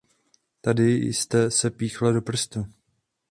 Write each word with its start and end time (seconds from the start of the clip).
Tady 0.61 0.91
jste 0.93 1.51
se 1.51 1.69
píchla 1.69 2.11
do 2.11 2.21
prstu. 2.21 2.65